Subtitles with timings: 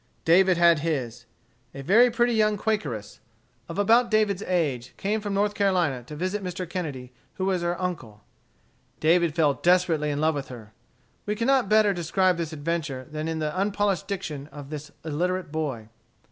[0.25, 1.27] David had his.
[1.75, 3.19] A very pretty young Quakeress,
[3.69, 6.67] of about David's age, came from North Carolina to visit Mr.
[6.67, 8.23] Kennedy, who was her uncle.
[8.99, 10.73] David fell desperately in love with her.
[11.27, 15.89] We cannot better describe this adventure than in the unpolished diction of this illiterate boy.